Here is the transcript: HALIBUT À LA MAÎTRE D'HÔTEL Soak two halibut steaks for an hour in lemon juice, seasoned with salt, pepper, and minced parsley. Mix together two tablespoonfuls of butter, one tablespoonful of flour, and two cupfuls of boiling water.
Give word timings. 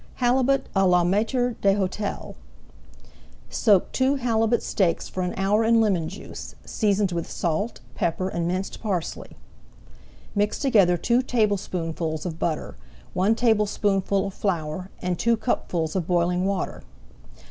HALIBUT 0.15 0.65
À 0.75 0.89
LA 0.89 1.03
MAÎTRE 1.03 1.53
D'HÔTEL 1.61 2.33
Soak 3.51 3.91
two 3.91 4.15
halibut 4.15 4.63
steaks 4.63 5.07
for 5.07 5.21
an 5.21 5.35
hour 5.37 5.63
in 5.63 5.79
lemon 5.79 6.09
juice, 6.09 6.55
seasoned 6.65 7.11
with 7.11 7.29
salt, 7.29 7.81
pepper, 7.93 8.27
and 8.27 8.47
minced 8.47 8.81
parsley. 8.81 9.37
Mix 10.33 10.57
together 10.57 10.97
two 10.97 11.21
tablespoonfuls 11.21 12.25
of 12.25 12.39
butter, 12.39 12.75
one 13.13 13.35
tablespoonful 13.35 14.25
of 14.25 14.33
flour, 14.33 14.89
and 15.03 15.19
two 15.19 15.37
cupfuls 15.37 15.95
of 15.95 16.07
boiling 16.07 16.45
water. 16.47 16.81